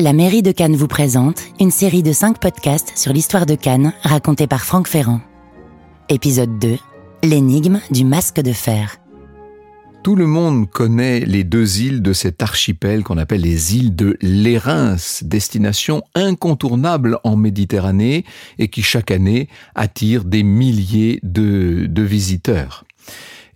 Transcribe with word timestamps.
La 0.00 0.14
mairie 0.14 0.40
de 0.40 0.50
Cannes 0.50 0.76
vous 0.76 0.88
présente 0.88 1.42
une 1.60 1.70
série 1.70 2.02
de 2.02 2.12
5 2.12 2.40
podcasts 2.40 2.96
sur 2.96 3.12
l'histoire 3.12 3.44
de 3.44 3.54
Cannes 3.54 3.92
racontée 4.00 4.46
par 4.46 4.64
Franck 4.64 4.88
Ferrand. 4.88 5.20
Épisode 6.08 6.58
2 6.58 6.78
L'énigme 7.22 7.80
du 7.90 8.06
masque 8.06 8.40
de 8.40 8.52
fer. 8.52 8.96
Tout 10.02 10.16
le 10.16 10.26
monde 10.26 10.70
connaît 10.70 11.20
les 11.20 11.44
deux 11.44 11.82
îles 11.82 12.00
de 12.00 12.14
cet 12.14 12.42
archipel 12.42 13.04
qu'on 13.04 13.18
appelle 13.18 13.42
les 13.42 13.76
îles 13.76 13.94
de 13.94 14.16
l'Érins, 14.22 14.96
destination 15.20 16.02
incontournable 16.14 17.18
en 17.22 17.36
Méditerranée 17.36 18.24
et 18.58 18.68
qui 18.68 18.80
chaque 18.80 19.10
année 19.10 19.50
attire 19.74 20.24
des 20.24 20.42
milliers 20.42 21.20
de, 21.22 21.84
de 21.86 22.02
visiteurs. 22.02 22.86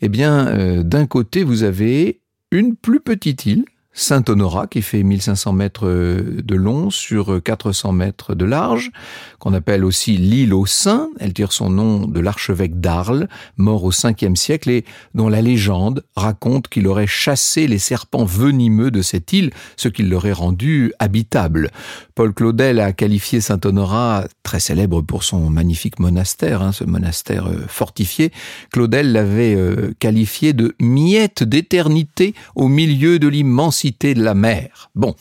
Eh 0.03 0.11
bien, 0.11 0.49
euh, 0.49 0.82
d'un 0.82 1.07
côté, 1.07 1.43
vous 1.43 1.63
avez 1.63 2.21
une 2.50 2.76
plus 2.76 3.00
petite 3.00 3.46
île 3.46 3.64
Saint-Honorat, 3.94 4.66
qui 4.66 4.82
fait 4.82 5.03
1500 5.03 5.53
mètres 5.53 5.86
euh, 5.86 6.43
de 6.43 6.54
long 6.57 6.90
sur 6.90 7.43
400 7.43 7.93
mètres 7.93 8.35
de 8.35 8.44
large, 8.44 8.90
qu'on 9.39 9.54
appelle 9.54 9.85
aussi 9.85 10.16
l'île 10.16 10.52
aux 10.52 10.66
Saints. 10.66 11.08
Elle 11.21 11.32
tire 11.32 11.52
son 11.52 11.71
nom 11.71 12.07
de 12.07 12.21
l'archevêque 12.21 12.80
d'Arles, 12.80 13.29
mort 13.57 13.85
au 13.85 13.93
5e 13.93 14.35
siècle 14.35 14.71
et 14.71 14.85
dont 15.14 15.29
la 15.29 15.43
légende 15.43 16.04
raconte 16.16 16.68
qu'il 16.68 16.88
aurait 16.88 17.07
chassé 17.07 17.68
les 17.68 17.79
serpents 17.79 18.25
venimeux 18.25 18.90
de 18.90 19.00
cette 19.00 19.32
île, 19.32 19.50
ce 19.76 19.88
qui 19.88 20.02
l'aurait 20.02 20.32
rendu 20.32 20.93
habitable. 20.99 21.71
Paul 22.14 22.35
Claudel 22.35 22.80
a 22.80 22.93
qualifié 22.93 23.40
Saint-Honorat, 23.40 24.26
très 24.43 24.61
célèbre 24.61 25.02
pour 25.02 25.22
son 25.22 25.50
magnifique 25.50 26.00
monastère, 26.00 26.63
hein, 26.63 26.72
ce 26.72 26.85
monastère 26.85 27.46
euh, 27.46 27.64
fortifié. 27.68 28.32
Claudel 28.72 29.13
l'avait 29.13 29.54
euh, 29.54 29.93
qualifié 29.99 30.52
de 30.52 30.74
miette 30.80 31.43
d'éternité 31.43 32.34
au 32.56 32.69
milieu 32.69 33.19
de 33.19 33.28
l'immense 33.28 33.83
de 33.92 34.22
la 34.22 34.34
mer. 34.34 34.90
Bon. 34.94 35.14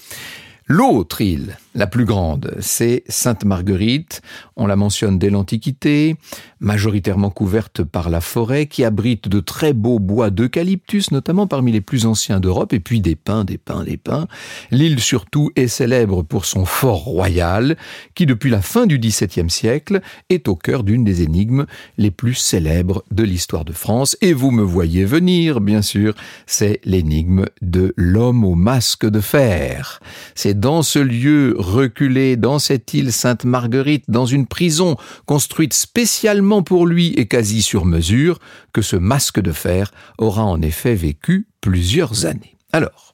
L'autre 0.67 1.21
île, 1.21 1.57
la 1.75 1.87
plus 1.87 2.05
grande, 2.05 2.55
c'est 2.59 3.03
Sainte 3.07 3.45
Marguerite. 3.45 4.21
On 4.55 4.67
la 4.67 4.75
mentionne 4.75 5.17
dès 5.17 5.29
l'Antiquité, 5.29 6.15
majoritairement 6.59 7.31
couverte 7.31 7.83
par 7.83 8.09
la 8.09 8.21
forêt, 8.21 8.67
qui 8.67 8.83
abrite 8.83 9.27
de 9.27 9.39
très 9.39 9.73
beaux 9.73 9.99
bois 9.99 10.29
d'eucalyptus, 10.29 11.11
notamment 11.11 11.47
parmi 11.47 11.71
les 11.71 11.81
plus 11.81 12.05
anciens 12.05 12.39
d'Europe, 12.39 12.73
et 12.73 12.79
puis 12.79 13.01
des 13.01 13.15
pins, 13.15 13.43
des 13.43 13.57
pins, 13.57 13.83
des 13.83 13.97
pins. 13.97 14.27
L'île 14.69 14.99
surtout 14.99 15.51
est 15.55 15.67
célèbre 15.67 16.21
pour 16.21 16.45
son 16.45 16.65
fort 16.65 17.03
royal, 17.03 17.75
qui 18.13 18.25
depuis 18.25 18.51
la 18.51 18.61
fin 18.61 18.85
du 18.85 18.99
XVIIe 18.99 19.49
siècle 19.49 20.01
est 20.29 20.47
au 20.47 20.55
cœur 20.55 20.83
d'une 20.83 21.03
des 21.03 21.23
énigmes 21.23 21.65
les 21.97 22.11
plus 22.11 22.35
célèbres 22.35 23.03
de 23.11 23.23
l'histoire 23.23 23.65
de 23.65 23.73
France. 23.73 24.15
Et 24.21 24.33
vous 24.33 24.51
me 24.51 24.63
voyez 24.63 25.05
venir, 25.05 25.59
bien 25.59 25.81
sûr, 25.81 26.13
c'est 26.45 26.79
l'énigme 26.85 27.45
de 27.61 27.93
l'homme 27.97 28.43
au 28.45 28.55
masque 28.55 29.09
de 29.09 29.19
fer. 29.19 29.99
C'est 30.35 30.59
dans 30.59 30.83
ce 30.83 30.99
lieu 30.99 31.55
reculé 31.63 32.35
dans 32.37 32.59
cette 32.59 32.93
île 32.93 33.11
Sainte-Marguerite, 33.11 34.05
dans 34.07 34.25
une 34.25 34.47
prison 34.47 34.97
construite 35.25 35.73
spécialement 35.73 36.61
pour 36.61 36.85
lui 36.85 37.13
et 37.13 37.27
quasi 37.27 37.61
sur 37.61 37.85
mesure, 37.85 38.39
que 38.73 38.81
ce 38.81 38.95
masque 38.95 39.39
de 39.39 39.51
fer 39.51 39.91
aura 40.17 40.43
en 40.43 40.61
effet 40.61 40.95
vécu 40.95 41.47
plusieurs 41.61 42.25
années. 42.25 42.57
Alors, 42.71 43.12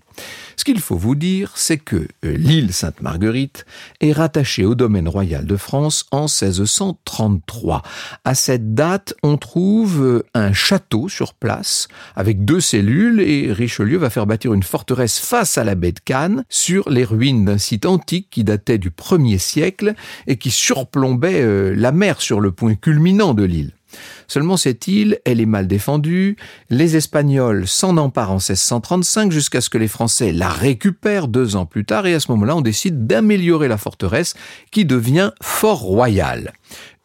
ce 0.59 0.65
qu'il 0.65 0.81
faut 0.81 0.97
vous 0.97 1.15
dire, 1.15 1.53
c'est 1.55 1.77
que 1.77 1.95
euh, 1.95 2.35
l'île 2.35 2.73
Sainte-Marguerite 2.73 3.65
est 4.01 4.11
rattachée 4.11 4.65
au 4.65 4.75
domaine 4.75 5.07
royal 5.07 5.45
de 5.45 5.55
France 5.55 6.05
en 6.11 6.23
1633. 6.23 7.81
À 8.25 8.35
cette 8.35 8.73
date, 8.73 9.13
on 9.23 9.37
trouve 9.37 10.03
euh, 10.03 10.23
un 10.33 10.51
château 10.51 11.07
sur 11.07 11.33
place 11.33 11.87
avec 12.13 12.43
deux 12.43 12.59
cellules 12.59 13.21
et 13.21 13.53
Richelieu 13.53 13.97
va 13.99 14.09
faire 14.09 14.27
bâtir 14.27 14.53
une 14.53 14.63
forteresse 14.63 15.17
face 15.17 15.57
à 15.57 15.63
la 15.63 15.75
baie 15.75 15.93
de 15.93 16.01
Cannes 16.01 16.43
sur 16.49 16.89
les 16.89 17.05
ruines 17.05 17.45
d'un 17.45 17.57
site 17.57 17.85
antique 17.85 18.27
qui 18.29 18.43
datait 18.43 18.79
du 18.79 18.89
1er 18.89 19.37
siècle 19.37 19.95
et 20.27 20.35
qui 20.35 20.51
surplombait 20.51 21.41
euh, 21.41 21.73
la 21.73 21.93
mer 21.93 22.19
sur 22.19 22.41
le 22.41 22.51
point 22.51 22.75
culminant 22.75 23.33
de 23.33 23.43
l'île. 23.43 23.71
Seulement 24.29 24.57
cette 24.57 24.87
île, 24.87 25.19
elle 25.25 25.41
est 25.41 25.45
mal 25.45 25.67
défendue, 25.67 26.37
les 26.69 26.95
Espagnols 26.95 27.67
s'en 27.67 27.97
emparent 27.97 28.31
en 28.31 28.35
1635 28.35 29.31
jusqu'à 29.31 29.59
ce 29.59 29.69
que 29.69 29.77
les 29.77 29.87
Français 29.87 30.31
la 30.31 30.49
récupèrent 30.49 31.27
deux 31.27 31.55
ans 31.55 31.65
plus 31.65 31.83
tard 31.83 32.05
et 32.05 32.13
à 32.13 32.19
ce 32.19 32.31
moment-là 32.31 32.55
on 32.55 32.61
décide 32.61 33.07
d'améliorer 33.07 33.67
la 33.67 33.77
forteresse 33.77 34.35
qui 34.71 34.85
devient 34.85 35.31
Fort 35.41 35.79
Royal. 35.79 36.53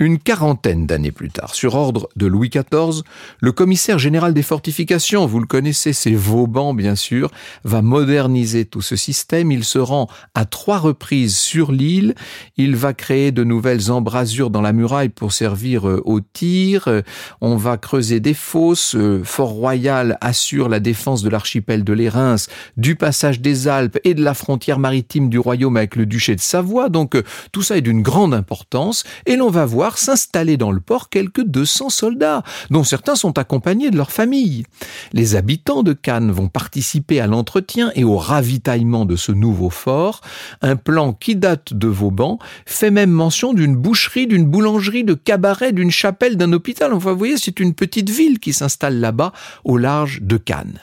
Une 0.00 0.18
quarantaine 0.18 0.86
d'années 0.86 1.12
plus 1.12 1.30
tard, 1.30 1.54
sur 1.54 1.76
ordre 1.76 2.08
de 2.16 2.26
Louis 2.26 2.50
XIV, 2.50 3.02
le 3.40 3.52
commissaire 3.52 3.98
général 3.98 4.34
des 4.34 4.42
fortifications, 4.42 5.24
vous 5.24 5.38
le 5.38 5.46
connaissez, 5.46 5.92
c'est 5.92 6.12
Vauban 6.12 6.74
bien 6.74 6.96
sûr, 6.96 7.30
va 7.62 7.80
moderniser 7.80 8.64
tout 8.64 8.82
ce 8.82 8.96
système. 8.96 9.52
Il 9.52 9.62
se 9.62 9.78
rend 9.78 10.08
à 10.34 10.46
trois 10.46 10.78
reprises 10.78 11.36
sur 11.36 11.70
l'île. 11.70 12.16
Il 12.56 12.74
va 12.74 12.92
créer 12.92 13.30
de 13.30 13.44
nouvelles 13.44 13.92
embrasures 13.92 14.50
dans 14.50 14.60
la 14.60 14.72
muraille 14.72 15.10
pour 15.10 15.32
servir 15.32 15.88
euh, 15.88 16.02
au 16.04 16.20
tir. 16.20 16.88
Euh, 17.14 17.36
on 17.40 17.56
va 17.56 17.76
creuser 17.76 18.20
des 18.20 18.34
fosses. 18.34 18.94
Euh, 18.96 19.22
Fort 19.24 19.50
Royal 19.50 20.18
assure 20.20 20.68
la 20.68 20.80
défense 20.80 21.22
de 21.22 21.28
l'archipel 21.28 21.84
de 21.84 21.92
l'Érins, 21.92 22.36
du 22.76 22.96
passage 22.96 23.40
des 23.40 23.68
Alpes 23.68 23.98
et 24.04 24.14
de 24.14 24.22
la 24.22 24.34
frontière 24.34 24.78
maritime 24.78 25.28
du 25.28 25.38
royaume 25.38 25.76
avec 25.76 25.96
le 25.96 26.06
duché 26.06 26.34
de 26.34 26.40
Savoie. 26.40 26.88
Donc 26.88 27.16
tout 27.52 27.62
ça 27.62 27.76
est 27.76 27.82
d'une 27.82 28.02
grande 28.02 28.34
importance 28.34 29.04
et 29.26 29.36
l'on 29.36 29.50
va 29.50 29.64
voir 29.64 29.98
s'installer 29.98 30.56
dans 30.56 30.72
le 30.72 30.80
port 30.80 31.08
quelques 31.08 31.44
200 31.44 31.90
soldats, 31.90 32.42
dont 32.70 32.84
certains 32.84 33.14
sont 33.14 33.38
accompagnés 33.38 33.90
de 33.90 33.96
leur 33.96 34.10
famille. 34.10 34.64
Les 35.12 35.36
habitants 35.36 35.82
de 35.82 35.92
Cannes 35.92 36.30
vont 36.30 36.48
participer 36.48 37.20
à 37.20 37.26
l'entretien 37.26 37.92
et 37.94 38.04
au 38.04 38.16
ravitaillement 38.16 39.04
de 39.04 39.16
ce 39.16 39.32
nouveau 39.32 39.70
fort, 39.70 40.20
un 40.62 40.76
plan 40.76 41.12
qui 41.12 41.36
date 41.36 41.74
de 41.74 41.88
Vauban, 41.88 42.38
fait 42.66 42.90
même 42.90 43.10
mention 43.10 43.52
d'une 43.52 43.76
boucherie, 43.76 44.26
d'une 44.26 44.46
boulangerie, 44.46 45.04
de 45.04 45.14
cabaret, 45.14 45.72
d'une 45.72 45.90
chapelle, 45.90 46.36
d'un 46.36 46.52
hôpital. 46.52 46.92
Vous 47.12 47.18
voyez, 47.18 47.36
c'est 47.36 47.60
une 47.60 47.74
petite 47.74 48.10
ville 48.10 48.38
qui 48.38 48.52
s'installe 48.52 49.00
là-bas, 49.00 49.32
au 49.64 49.76
large 49.76 50.22
de 50.22 50.36
Cannes. 50.36 50.80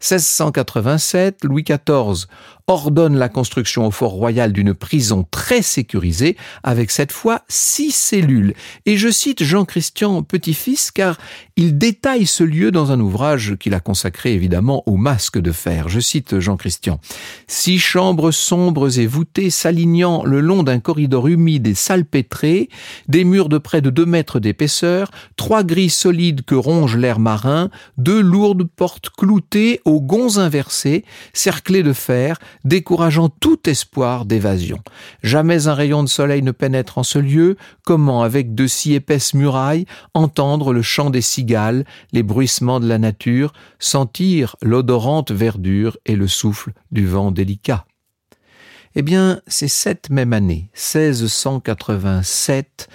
1687, 0.00 1.44
Louis 1.44 1.64
XIV 1.64 2.26
ordonne 2.70 3.16
la 3.16 3.28
construction 3.28 3.86
au 3.86 3.90
Fort 3.90 4.12
Royal 4.12 4.52
d'une 4.52 4.74
prison 4.74 5.26
très 5.28 5.60
sécurisée, 5.60 6.36
avec 6.62 6.92
cette 6.92 7.10
fois 7.10 7.42
six 7.48 7.90
cellules. 7.90 8.54
Et 8.86 8.96
je 8.96 9.10
cite 9.10 9.42
Jean-Christian 9.42 10.22
Petit-Fils 10.22 10.92
car 10.92 11.18
il 11.56 11.78
détaille 11.78 12.26
ce 12.26 12.44
lieu 12.44 12.70
dans 12.70 12.92
un 12.92 13.00
ouvrage 13.00 13.56
qu'il 13.58 13.74
a 13.74 13.80
consacré 13.80 14.34
évidemment 14.34 14.84
au 14.86 14.96
masque 14.96 15.38
de 15.38 15.50
fer. 15.50 15.88
Je 15.88 15.98
cite 15.98 16.38
Jean-Christian. 16.38 17.00
Six 17.48 17.80
chambres 17.80 18.30
sombres 18.30 18.98
et 19.00 19.06
voûtées 19.06 19.50
s'alignant 19.50 20.24
le 20.24 20.40
long 20.40 20.62
d'un 20.62 20.78
corridor 20.78 21.26
humide 21.26 21.66
et 21.66 21.74
salpêtré, 21.74 22.68
des 23.08 23.24
murs 23.24 23.48
de 23.48 23.58
près 23.58 23.80
de 23.80 23.90
deux 23.90 24.06
mètres 24.06 24.38
d'épaisseur, 24.38 25.10
trois 25.36 25.64
grilles 25.64 25.90
solides 25.90 26.44
que 26.44 26.54
ronge 26.54 26.96
l'air 26.96 27.18
marin, 27.18 27.68
deux 27.98 28.20
lourdes 28.20 28.64
portes 28.64 29.10
cloutées 29.10 29.80
aux 29.84 30.00
gonds 30.00 30.38
inversés, 30.38 31.04
cerclées 31.32 31.82
de 31.82 31.92
fer, 31.92 32.38
décourageant 32.64 33.28
tout 33.28 33.68
espoir 33.68 34.24
d'évasion. 34.24 34.78
Jamais 35.22 35.68
un 35.68 35.74
rayon 35.74 36.02
de 36.02 36.08
soleil 36.08 36.42
ne 36.42 36.50
pénètre 36.50 36.98
en 36.98 37.02
ce 37.02 37.18
lieu, 37.18 37.56
comment, 37.84 38.22
avec 38.22 38.54
de 38.54 38.66
si 38.66 38.94
épaisses 38.94 39.34
murailles, 39.34 39.86
entendre 40.14 40.72
le 40.72 40.82
chant 40.82 41.10
des 41.10 41.22
cigales, 41.22 41.84
les 42.12 42.22
bruissements 42.22 42.80
de 42.80 42.88
la 42.88 42.98
nature, 42.98 43.52
sentir 43.78 44.56
l'odorante 44.62 45.30
verdure 45.30 45.98
et 46.06 46.16
le 46.16 46.28
souffle 46.28 46.72
du 46.90 47.06
vent 47.06 47.30
délicat? 47.30 47.84
Eh 48.96 49.02
bien, 49.02 49.40
c'est 49.46 49.68
cette 49.68 50.10
même 50.10 50.32
année, 50.32 50.68
1687, 50.74 52.88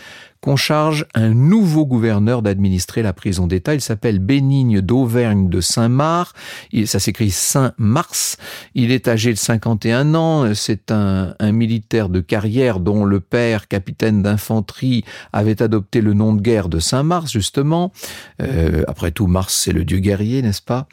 qu'on 0.45 0.55
charge 0.55 1.07
un 1.15 1.29
nouveau 1.29 1.87
gouverneur 1.87 2.43
d'administrer 2.43 3.01
la 3.01 3.13
prison 3.13 3.47
d'État. 3.47 3.73
Il 3.73 3.81
s'appelle 3.81 4.19
Bénigne 4.19 4.79
d'Auvergne 4.79 5.49
de 5.49 5.59
Saint-Marc. 5.59 6.35
Ça 6.85 6.99
s'écrit 6.99 7.31
Saint-Mars. 7.31 8.37
Il 8.75 8.91
est 8.91 9.07
âgé 9.07 9.33
de 9.33 9.39
51 9.39 10.13
ans. 10.13 10.53
C'est 10.53 10.91
un, 10.91 11.33
un, 11.39 11.51
militaire 11.51 12.09
de 12.09 12.19
carrière 12.19 12.79
dont 12.79 13.05
le 13.05 13.21
père, 13.21 13.67
capitaine 13.67 14.21
d'infanterie, 14.21 15.03
avait 15.33 15.63
adopté 15.63 15.99
le 15.99 16.13
nom 16.13 16.35
de 16.35 16.41
guerre 16.41 16.69
de 16.69 16.77
Saint-Mars, 16.77 17.31
justement. 17.31 17.91
Euh, 18.39 18.83
après 18.87 19.09
tout, 19.09 19.25
Mars, 19.25 19.59
c'est 19.65 19.73
le 19.73 19.83
dieu 19.83 19.97
guerrier, 19.97 20.43
n'est-ce 20.43 20.61
pas? 20.61 20.87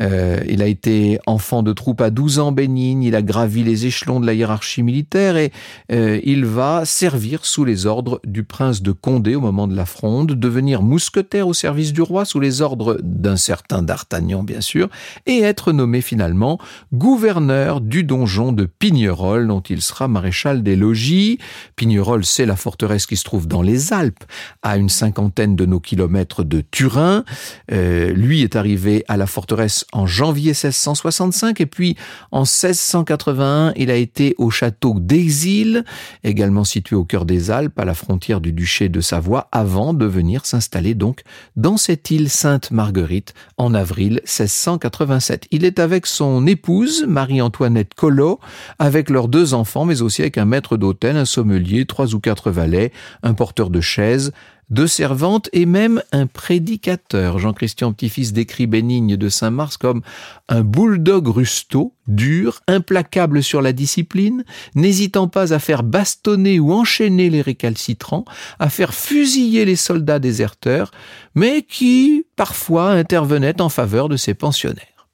Euh, 0.00 0.40
il 0.48 0.62
a 0.62 0.66
été 0.66 1.18
enfant 1.26 1.62
de 1.62 1.72
troupe 1.72 2.00
à 2.00 2.10
12 2.10 2.38
ans 2.38 2.52
bénigne, 2.52 3.02
il 3.02 3.14
a 3.14 3.22
gravi 3.22 3.62
les 3.62 3.86
échelons 3.86 4.20
de 4.20 4.26
la 4.26 4.34
hiérarchie 4.34 4.82
militaire 4.82 5.36
et 5.36 5.52
euh, 5.92 6.20
il 6.24 6.44
va 6.44 6.84
servir 6.84 7.44
sous 7.44 7.64
les 7.64 7.86
ordres 7.86 8.20
du 8.24 8.44
prince 8.44 8.82
de 8.82 8.92
Condé 8.92 9.34
au 9.34 9.40
moment 9.40 9.66
de 9.66 9.76
la 9.76 9.86
fronde, 9.86 10.32
devenir 10.32 10.82
mousquetaire 10.82 11.48
au 11.48 11.54
service 11.54 11.92
du 11.92 12.02
roi 12.02 12.24
sous 12.24 12.40
les 12.40 12.62
ordres 12.62 12.98
d'un 13.02 13.36
certain 13.36 13.82
D'Artagnan 13.82 14.42
bien 14.42 14.60
sûr, 14.60 14.88
et 15.26 15.40
être 15.40 15.72
nommé 15.72 16.00
finalement 16.00 16.58
gouverneur 16.92 17.80
du 17.80 18.04
donjon 18.04 18.52
de 18.52 18.64
Pignerol 18.64 19.46
dont 19.46 19.60
il 19.60 19.82
sera 19.82 20.08
maréchal 20.08 20.62
des 20.62 20.76
logis. 20.76 21.38
Pignerol 21.76 22.24
c'est 22.24 22.46
la 22.46 22.56
forteresse 22.56 23.06
qui 23.06 23.16
se 23.16 23.24
trouve 23.24 23.46
dans 23.46 23.62
les 23.62 23.92
Alpes, 23.92 24.24
à 24.62 24.76
une 24.76 24.88
cinquantaine 24.88 25.56
de 25.56 25.66
nos 25.66 25.80
kilomètres 25.80 26.44
de 26.44 26.62
Turin. 26.70 27.24
Euh, 27.72 28.12
lui 28.12 28.42
est 28.42 28.56
arrivé 28.56 29.04
à 29.08 29.16
la 29.16 29.26
forteresse 29.26 29.85
en 29.92 30.06
janvier 30.06 30.50
1665 30.50 31.60
et 31.60 31.66
puis 31.66 31.96
en 32.32 32.40
1681 32.40 33.72
il 33.76 33.90
a 33.90 33.94
été 33.94 34.34
au 34.38 34.50
château 34.50 34.94
d'Exil, 34.98 35.84
également 36.24 36.64
situé 36.64 36.96
au 36.96 37.04
cœur 37.04 37.24
des 37.24 37.50
Alpes 37.50 37.78
à 37.78 37.84
la 37.84 37.94
frontière 37.94 38.40
du 38.40 38.52
duché 38.52 38.88
de 38.88 39.00
Savoie 39.00 39.48
avant 39.52 39.94
de 39.94 40.06
venir 40.06 40.44
s'installer 40.44 40.94
donc 40.94 41.22
dans 41.56 41.76
cette 41.76 42.10
île 42.10 42.28
Sainte-Marguerite 42.28 43.34
en 43.56 43.74
avril 43.74 44.20
1687. 44.24 45.46
Il 45.50 45.64
est 45.64 45.78
avec 45.78 46.06
son 46.06 46.46
épouse 46.46 47.04
Marie-Antoinette 47.06 47.94
Collot, 47.94 48.40
avec 48.78 49.10
leurs 49.10 49.28
deux 49.28 49.54
enfants 49.54 49.84
mais 49.84 50.02
aussi 50.02 50.22
avec 50.22 50.38
un 50.38 50.44
maître 50.44 50.76
d'hôtel, 50.76 51.16
un 51.16 51.24
sommelier, 51.24 51.86
trois 51.86 52.14
ou 52.14 52.20
quatre 52.20 52.50
valets, 52.50 52.92
un 53.22 53.34
porteur 53.34 53.70
de 53.70 53.80
chaises, 53.80 54.32
deux 54.70 54.86
servantes 54.86 55.48
et 55.52 55.66
même 55.66 56.02
un 56.12 56.26
prédicateur. 56.26 57.38
Jean-Christian 57.38 57.92
Petit-Fils 57.92 58.32
décrit 58.32 58.66
Bénigne 58.66 59.16
de 59.16 59.28
Saint-Mars 59.28 59.76
comme 59.76 60.02
un 60.48 60.62
bulldog 60.62 61.28
rusto, 61.28 61.94
dur, 62.08 62.60
implacable 62.66 63.42
sur 63.42 63.62
la 63.62 63.72
discipline, 63.72 64.44
n'hésitant 64.74 65.28
pas 65.28 65.52
à 65.52 65.58
faire 65.58 65.82
bastonner 65.82 66.58
ou 66.58 66.72
enchaîner 66.72 67.30
les 67.30 67.42
récalcitrants, 67.42 68.24
à 68.58 68.68
faire 68.68 68.94
fusiller 68.94 69.64
les 69.64 69.76
soldats 69.76 70.18
déserteurs, 70.18 70.90
mais 71.34 71.62
qui, 71.62 72.26
parfois, 72.36 72.90
intervenait 72.90 73.60
en 73.60 73.68
faveur 73.68 74.08
de 74.08 74.16
ses 74.16 74.34
pensionnaires. 74.34 75.08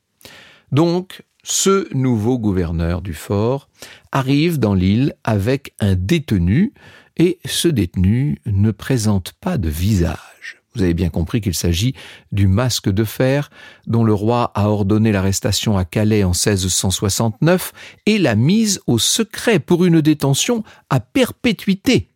Donc, 0.71 1.23
ce 1.45 1.93
nouveau 1.93 2.39
gouverneur 2.39 3.03
du 3.03 3.15
fort 3.15 3.69
arrive 4.13 4.59
dans 4.59 4.75
l'île 4.75 5.15
avec 5.25 5.75
un 5.81 5.97
détenu, 5.97 6.73
et 7.17 7.39
ce 7.45 7.69
détenu 7.69 8.39
ne 8.47 8.71
présente 8.71 9.33
pas 9.41 9.59
de 9.59 9.69
visage. 9.69 10.63
Vous 10.75 10.83
avez 10.83 10.95
bien 10.95 11.11
compris 11.11 11.41
qu'il 11.41 11.55
s'agit 11.55 11.95
du 12.31 12.47
masque 12.47 12.89
de 12.89 13.05
fer 13.05 13.51
dont 13.87 14.05
le 14.05 14.15
roi 14.15 14.53
a 14.55 14.69
ordonné 14.69 15.13
l'arrestation 15.13 15.77
à 15.77 15.85
Calais 15.85 16.25
en 16.25 16.31
1669 16.31 17.73
et 18.07 18.19
la 18.19 18.35
mise 18.35 18.81
au 18.87 18.99
secret 18.99 19.59
pour 19.59 19.85
une 19.85 20.01
détention 20.01 20.65
à 20.89 21.01
perpétuité. 21.01 22.09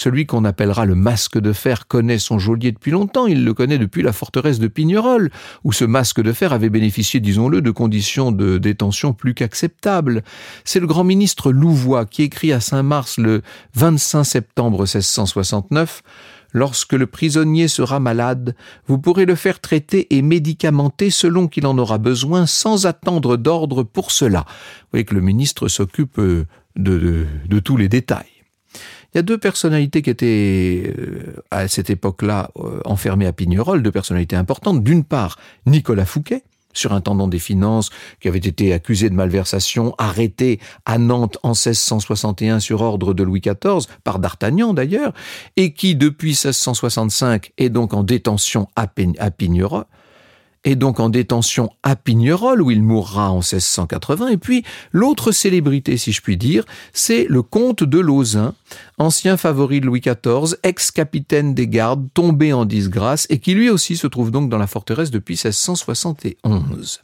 Celui 0.00 0.24
qu'on 0.24 0.46
appellera 0.46 0.86
le 0.86 0.94
masque 0.94 1.38
de 1.38 1.52
fer 1.52 1.86
connaît 1.86 2.18
son 2.18 2.38
geôlier 2.38 2.72
depuis 2.72 2.90
longtemps, 2.90 3.26
il 3.26 3.44
le 3.44 3.52
connaît 3.52 3.76
depuis 3.76 4.00
la 4.00 4.14
forteresse 4.14 4.58
de 4.58 4.66
Pignerol, 4.66 5.30
où 5.62 5.74
ce 5.74 5.84
masque 5.84 6.22
de 6.22 6.32
fer 6.32 6.54
avait 6.54 6.70
bénéficié, 6.70 7.20
disons-le, 7.20 7.60
de 7.60 7.70
conditions 7.70 8.32
de 8.32 8.56
détention 8.56 9.12
plus 9.12 9.34
qu'acceptables. 9.34 10.22
C'est 10.64 10.80
le 10.80 10.86
grand 10.86 11.04
ministre 11.04 11.52
Louvois 11.52 12.06
qui 12.06 12.22
écrit 12.22 12.50
à 12.50 12.60
Saint-Mars 12.60 13.18
le 13.18 13.42
25 13.74 14.24
septembre 14.24 14.78
1669 14.84 16.02
Lorsque 16.54 16.94
le 16.94 17.06
prisonnier 17.06 17.68
sera 17.68 18.00
malade, 18.00 18.56
vous 18.86 18.96
pourrez 18.96 19.26
le 19.26 19.34
faire 19.34 19.60
traiter 19.60 20.16
et 20.16 20.22
médicamenter 20.22 21.10
selon 21.10 21.46
qu'il 21.46 21.66
en 21.66 21.76
aura 21.76 21.98
besoin 21.98 22.46
sans 22.46 22.86
attendre 22.86 23.36
d'ordre 23.36 23.82
pour 23.82 24.12
cela. 24.12 24.46
Vous 24.48 24.88
voyez 24.92 25.04
que 25.04 25.14
le 25.14 25.20
ministre 25.20 25.68
s'occupe 25.68 26.18
de, 26.18 26.46
de 26.74 27.58
tous 27.58 27.76
les 27.76 27.90
détails. 27.90 28.39
Il 29.12 29.18
y 29.18 29.20
a 29.20 29.22
deux 29.22 29.38
personnalités 29.38 30.02
qui 30.02 30.10
étaient 30.10 30.94
euh, 30.98 31.42
à 31.50 31.66
cette 31.66 31.90
époque-là 31.90 32.50
euh, 32.56 32.80
enfermées 32.84 33.26
à 33.26 33.32
Pignerol, 33.32 33.82
deux 33.82 33.90
personnalités 33.90 34.36
importantes. 34.36 34.84
D'une 34.84 35.04
part, 35.04 35.36
Nicolas 35.66 36.04
Fouquet, 36.04 36.44
surintendant 36.72 37.26
des 37.26 37.40
finances, 37.40 37.90
qui 38.20 38.28
avait 38.28 38.38
été 38.38 38.72
accusé 38.72 39.10
de 39.10 39.14
malversation, 39.14 39.94
arrêté 39.98 40.60
à 40.84 40.98
Nantes 40.98 41.38
en 41.42 41.50
1661 41.50 42.60
sur 42.60 42.82
ordre 42.82 43.12
de 43.12 43.24
Louis 43.24 43.40
XIV, 43.40 43.86
par 44.04 44.20
D'Artagnan 44.20 44.74
d'ailleurs, 44.74 45.12
et 45.56 45.72
qui 45.72 45.96
depuis 45.96 46.30
1665 46.30 47.52
est 47.58 47.68
donc 47.68 47.94
en 47.94 48.04
détention 48.04 48.68
à 48.76 48.86
Pignerol, 48.86 49.84
est 50.64 50.76
donc 50.76 51.00
en 51.00 51.08
détention 51.08 51.70
à 51.82 51.96
Pignerol, 51.96 52.60
où 52.62 52.70
il 52.70 52.82
mourra 52.82 53.30
en 53.30 53.38
1680. 53.38 54.28
Et 54.28 54.36
puis, 54.36 54.64
l'autre 54.92 55.32
célébrité, 55.32 55.96
si 55.96 56.12
je 56.12 56.20
puis 56.20 56.36
dire, 56.36 56.64
c'est 56.92 57.26
le 57.28 57.42
comte 57.42 57.82
de 57.82 57.98
Lauzun, 57.98 58.54
ancien 58.98 59.36
favori 59.36 59.80
de 59.80 59.86
Louis 59.86 60.00
XIV, 60.00 60.56
ex-capitaine 60.62 61.54
des 61.54 61.68
gardes, 61.68 62.08
tombé 62.14 62.52
en 62.52 62.64
disgrâce, 62.64 63.26
et 63.30 63.38
qui 63.38 63.54
lui 63.54 63.70
aussi 63.70 63.96
se 63.96 64.06
trouve 64.06 64.30
donc 64.30 64.50
dans 64.50 64.58
la 64.58 64.66
forteresse 64.66 65.10
depuis 65.10 65.34
1671. 65.34 67.02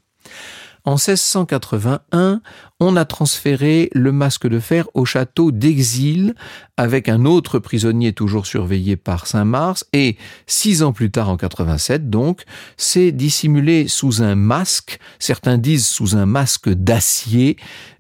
En 0.86 0.92
1681, 0.92 2.40
on 2.78 2.96
a 2.96 3.04
transféré 3.04 3.90
le 3.92 4.12
masque 4.12 4.46
de 4.46 4.60
fer 4.60 4.88
au 4.94 5.04
château 5.04 5.50
d'Exil 5.50 6.36
avec 6.76 7.08
un 7.08 7.24
autre 7.24 7.58
prisonnier 7.58 8.12
toujours 8.12 8.46
surveillé 8.46 8.96
par 8.96 9.26
Saint-Mars 9.26 9.86
et 9.92 10.16
six 10.46 10.82
ans 10.82 10.92
plus 10.92 11.10
tard 11.10 11.28
en 11.28 11.36
87 11.36 12.10
donc, 12.10 12.42
c'est 12.76 13.12
dissimulé 13.12 13.88
sous 13.88 14.22
un 14.22 14.34
masque, 14.34 14.98
certains 15.18 15.58
disent 15.58 15.86
sous 15.86 16.16
un 16.16 16.26
masque 16.26 16.68
d'acier 16.68 17.56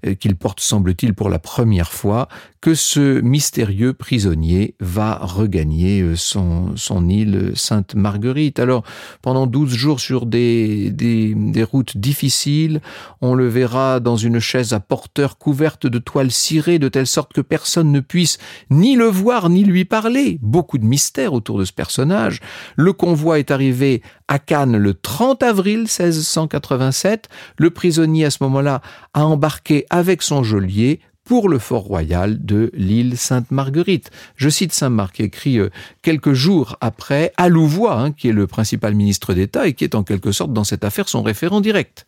euh, 0.06 0.14
qu'il 0.14 0.36
porte 0.36 0.60
semble-t-il 0.60 1.14
pour 1.14 1.28
la 1.28 1.38
première 1.38 1.92
fois, 1.92 2.28
que 2.60 2.74
ce 2.74 3.20
mystérieux 3.20 3.92
prisonnier 3.92 4.74
va 4.80 5.18
regagner 5.22 6.00
euh, 6.00 6.16
son, 6.16 6.74
île 7.08 7.52
Sainte-Marguerite. 7.54 8.58
Alors, 8.58 8.82
pendant 9.22 9.46
douze 9.46 9.72
jours 9.72 10.00
sur 10.00 10.26
des 10.26 11.66
routes 11.70 11.96
difficiles, 11.96 12.80
on 13.20 13.34
le 13.34 13.48
verra 13.48 14.00
dans 14.00 14.16
une 14.16 14.40
chaise 14.40 14.72
à 14.72 14.80
porteur 14.80 15.38
couverte 15.38 15.86
de 15.86 15.98
toile 15.98 16.30
cirée 16.30 16.78
de 16.78 16.88
telle 16.88 17.06
sorte 17.06 17.32
que 17.32 17.40
personne 17.40 17.92
ne 17.92 18.00
puisse 18.00 18.38
ni 18.70 18.96
le 18.96 19.06
voir 19.06 19.48
ni 19.48 19.64
lui 19.64 19.84
parler. 19.84 20.38
Beaucoup 20.42 20.78
de 20.78 20.84
mystères 20.84 21.32
autour 21.32 21.58
de 21.58 21.64
ce 21.64 21.72
personnage. 21.72 22.40
Le 22.76 22.92
convoi 22.92 23.38
est 23.38 23.50
arrivé 23.50 24.02
à 24.28 24.38
Cannes 24.38 24.76
le 24.76 24.94
30 24.94 25.42
avril 25.42 25.80
1687. 25.80 27.28
Le 27.58 27.70
prisonnier 27.70 28.24
à 28.24 28.30
ce 28.30 28.42
moment-là 28.42 28.82
a 29.14 29.24
embarqué 29.24 29.86
avec 29.90 30.22
son 30.22 30.42
geôlier 30.42 31.00
pour 31.26 31.48
le 31.48 31.58
fort 31.58 31.82
royal 31.82 32.44
de 32.44 32.70
l'île 32.72 33.18
Sainte-Marguerite. 33.18 34.10
Je 34.36 34.48
cite 34.48 34.72
Saint-Marc, 34.72 35.20
écrit 35.20 35.58
euh, 35.58 35.70
quelques 36.02 36.32
jours 36.32 36.76
après 36.80 37.32
à 37.36 37.48
Louvois, 37.48 37.98
hein, 37.98 38.12
qui 38.12 38.28
est 38.28 38.32
le 38.32 38.46
principal 38.46 38.94
ministre 38.94 39.34
d'État 39.34 39.66
et 39.66 39.74
qui 39.74 39.82
est 39.84 39.96
en 39.96 40.04
quelque 40.04 40.30
sorte 40.30 40.52
dans 40.52 40.64
cette 40.64 40.84
affaire 40.84 41.08
son 41.08 41.22
référent 41.22 41.60
direct. 41.60 42.06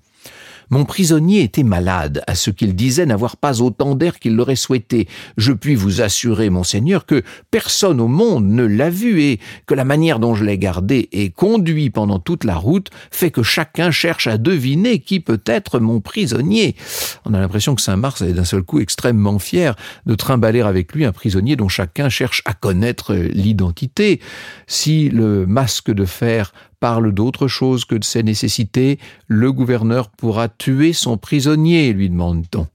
Mon 0.70 0.85
prisonnier 0.85 1.43
était 1.43 1.62
malade, 1.62 2.23
à 2.26 2.35
ce 2.35 2.50
qu'il 2.50 2.75
disait 2.75 3.06
n'avoir 3.06 3.37
pas 3.37 3.62
autant 3.62 3.94
d'air 3.94 4.19
qu'il 4.19 4.37
l'aurait 4.37 4.56
souhaité. 4.56 5.09
Je 5.37 5.53
puis 5.53 5.75
vous 5.75 6.00
assurer, 6.00 6.50
monseigneur, 6.50 7.06
que 7.06 7.23
personne 7.50 8.00
au 8.00 8.09
monde 8.09 8.47
ne 8.47 8.65
l'a 8.65 8.91
vu 8.91 9.23
et 9.23 9.41
que 9.67 9.75
la 9.75 9.85
manière 9.85 10.19
dont 10.19 10.35
je 10.35 10.44
l'ai 10.44 10.59
gardé 10.59 11.09
et 11.12 11.31
conduit 11.31 11.91
pendant 11.91 12.19
toute 12.19 12.44
la 12.44 12.56
route 12.56 12.91
fait 13.11 13.31
que 13.31 13.43
chacun 13.43 13.91
cherche 13.91 14.27
à 14.27 14.39
deviner 14.39 14.98
qui 15.01 15.20
peut 15.20 15.41
être 15.46 15.81
mon 15.81 16.01
prisonnier. 16.01 16.77
On 17.25 17.34
a 17.34 17.41
l'impression 17.41 17.75
que 17.75 17.82
Saint-Mars 17.82 18.20
est 18.22 18.32
d'un 18.32 18.44
seul 18.44 18.63
coup 18.63 18.81
extrêmement 18.81 19.39
fier 19.39 19.75
de 20.06 20.15
trimballer 20.15 20.60
avec 20.60 20.94
lui 20.94 21.05
un 21.05 21.13
prisonnier 21.13 21.56
dont 21.56 21.69
chacun 21.69 22.08
cherche 22.08 22.43
à 22.44 22.53
connaître 22.53 23.15
l'identité. 23.15 24.20
Si 24.67 25.08
le 25.08 25.46
masque 25.46 25.91
de 25.91 26.05
fer 26.05 26.53
parle 26.81 27.13
d'autre 27.13 27.49
chose 27.49 27.85
que 27.85 27.94
de 27.94 28.05
ses 28.05 28.23
nécessités, 28.23 28.99
le 29.27 29.53
gouverneur 29.53 30.11
pourra 30.11 30.49
tuer 30.49 30.93
son 30.93 31.17
prisonnier, 31.17 31.93
lui 31.93 32.08
demande-t-on. 32.08 32.67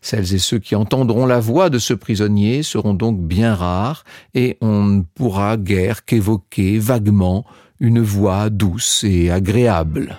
Celles 0.00 0.34
et 0.34 0.38
ceux 0.38 0.58
qui 0.58 0.74
entendront 0.74 1.26
la 1.26 1.40
voix 1.40 1.70
de 1.70 1.78
ce 1.78 1.94
prisonnier 1.94 2.62
seront 2.62 2.94
donc 2.94 3.20
bien 3.20 3.54
rares, 3.54 4.04
et 4.34 4.56
on 4.60 4.84
ne 4.84 5.02
pourra 5.14 5.56
guère 5.56 6.04
qu'évoquer 6.04 6.78
vaguement 6.78 7.44
une 7.80 8.00
voix 8.00 8.50
douce 8.50 9.04
et 9.04 9.30
agréable. 9.30 10.16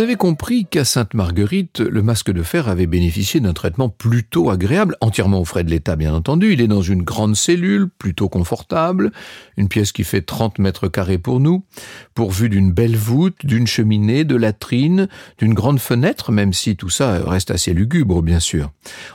Vous 0.00 0.04
avez 0.04 0.16
compris 0.16 0.64
qu'à 0.64 0.86
Sainte-Marguerite, 0.86 1.80
le 1.80 2.02
masque 2.02 2.32
de 2.32 2.42
fer 2.42 2.68
avait 2.68 2.86
bénéficié 2.86 3.38
d'un 3.38 3.52
traitement 3.52 3.90
plutôt 3.90 4.48
agréable, 4.48 4.96
entièrement 5.02 5.40
aux 5.40 5.44
frais 5.44 5.62
de 5.62 5.68
l'État 5.68 5.94
bien 5.94 6.14
entendu. 6.14 6.54
Il 6.54 6.62
est 6.62 6.68
dans 6.68 6.80
une 6.80 7.02
grande 7.02 7.36
cellule, 7.36 7.90
plutôt 7.98 8.30
confortable, 8.30 9.12
une 9.58 9.68
pièce 9.68 9.92
qui 9.92 10.04
fait 10.04 10.22
30 10.22 10.58
mètres 10.58 10.88
carrés 10.88 11.18
pour 11.18 11.38
nous, 11.38 11.66
pourvue 12.14 12.48
d'une 12.48 12.72
belle 12.72 12.96
voûte, 12.96 13.44
d'une 13.44 13.66
cheminée, 13.66 14.24
de 14.24 14.36
latrines, 14.36 15.06
d'une 15.36 15.52
grande 15.52 15.80
fenêtre, 15.80 16.32
même 16.32 16.54
si 16.54 16.76
tout 16.76 16.88
ça 16.88 17.20
reste 17.22 17.50
assez 17.50 17.74
lugubre 17.74 18.22
bien 18.22 18.40
sûr. 18.40 18.70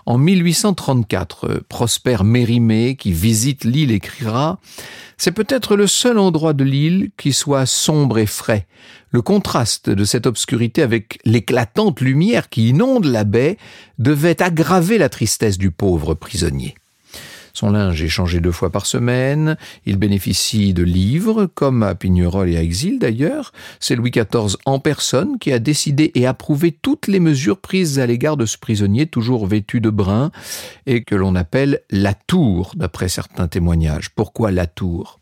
En 0.06 0.20
1834, 0.20 1.64
Prosper 1.68 2.18
Mérimée, 2.24 2.96
qui 2.96 3.12
visite 3.12 3.64
l'île, 3.64 3.90
écrira 3.90 4.60
c'est 5.18 5.32
peut-être 5.32 5.76
le 5.76 5.88
seul 5.88 6.18
endroit 6.18 6.54
de 6.54 6.64
l'île 6.64 7.12
qui 7.18 7.32
soit 7.32 7.66
sombre 7.66 8.18
et 8.18 8.26
frais. 8.26 8.68
Le 9.16 9.22
contraste 9.22 9.90
de 9.90 10.04
cette 10.04 10.26
obscurité 10.28 10.82
avec 10.82 11.20
l'éclatante 11.24 12.02
lumière 12.02 12.50
qui 12.50 12.68
inonde 12.68 13.06
la 13.06 13.24
baie 13.24 13.58
devait 13.98 14.44
aggraver 14.44 14.98
la 14.98 15.08
tristesse 15.08 15.58
du 15.58 15.72
pauvre 15.72 16.16
prisonnier. 16.16 16.76
Son 17.54 17.70
linge 17.70 18.04
est 18.04 18.10
changé 18.10 18.42
deux 18.42 18.52
fois 18.52 18.72
par 18.72 18.86
semaine. 18.86 19.56
Il 19.86 19.96
bénéficie 19.96 20.74
de 20.74 20.84
livres, 20.84 21.46
comme 21.46 21.82
à 21.82 21.96
Pignerol 21.96 22.50
et 22.50 22.58
à 22.58 22.62
Exil 22.62 23.00
d'ailleurs. 23.00 23.54
C'est 23.80 23.96
Louis 23.96 24.12
XIV 24.12 24.58
en 24.66 24.80
personne 24.80 25.40
qui 25.40 25.54
a 25.54 25.60
décidé 25.60 26.12
et 26.16 26.28
approuvé 26.28 26.74
toutes 26.74 27.08
les 27.08 27.22
mesures 27.22 27.60
prises 27.60 28.00
à 28.00 28.06
l'égard 28.06 28.36
de 28.36 28.46
ce 28.46 28.58
prisonnier 28.58 29.06
toujours 29.06 29.48
vêtu 29.48 29.80
de 29.80 29.90
brun 29.90 30.30
et 30.88 31.06
que 31.06 31.16
l'on 31.16 31.36
appelle 31.36 31.80
la 31.90 32.14
tour, 32.14 32.74
d'après 32.76 33.08
certains 33.08 33.48
témoignages. 33.48 34.10
Pourquoi 34.10 34.52
la 34.52 34.68
tour? 34.68 35.22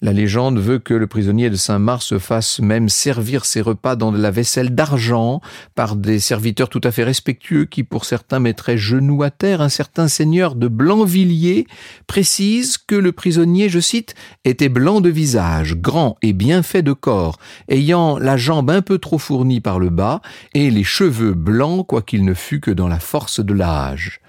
La 0.00 0.12
légende 0.12 0.58
veut 0.58 0.78
que 0.78 0.94
le 0.94 1.06
prisonnier 1.06 1.50
de 1.50 1.56
Saint-Marc 1.56 2.02
se 2.02 2.18
fasse 2.18 2.60
même 2.60 2.88
servir 2.88 3.44
ses 3.44 3.60
repas 3.60 3.96
dans 3.96 4.12
de 4.12 4.20
la 4.20 4.30
vaisselle 4.30 4.74
d'argent 4.74 5.40
par 5.74 5.96
des 5.96 6.18
serviteurs 6.20 6.68
tout 6.68 6.80
à 6.84 6.92
fait 6.92 7.04
respectueux 7.04 7.64
qui 7.64 7.82
pour 7.82 8.04
certains 8.04 8.38
mettraient 8.38 8.78
genoux 8.78 9.22
à 9.22 9.30
terre. 9.30 9.60
Un 9.60 9.68
certain 9.68 10.08
seigneur 10.08 10.54
de 10.54 10.68
Blanvilliers 10.68 11.66
précise 12.06 12.78
que 12.78 12.94
le 12.94 13.12
prisonnier, 13.12 13.68
je 13.68 13.80
cite, 13.80 14.14
était 14.44 14.68
blanc 14.68 15.00
de 15.00 15.10
visage, 15.10 15.76
grand 15.76 16.16
et 16.22 16.32
bien 16.32 16.62
fait 16.62 16.82
de 16.82 16.92
corps, 16.92 17.38
ayant 17.68 18.18
la 18.18 18.36
jambe 18.36 18.70
un 18.70 18.82
peu 18.82 18.98
trop 18.98 19.18
fournie 19.18 19.60
par 19.60 19.78
le 19.78 19.90
bas 19.90 20.20
et 20.54 20.70
les 20.70 20.84
cheveux 20.84 21.34
blancs 21.34 21.86
quoiqu'il 21.86 22.24
ne 22.24 22.34
fût 22.34 22.60
que 22.60 22.70
dans 22.70 22.88
la 22.88 23.00
force 23.00 23.40
de 23.40 23.54
l'âge 23.54 24.20